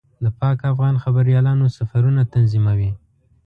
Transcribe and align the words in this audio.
د 0.23 0.25
پاک 0.39 0.59
افغان 0.71 0.95
خبریالانو 1.03 1.65
سفرونه 1.77 2.21
تنظیموي. 2.33 2.91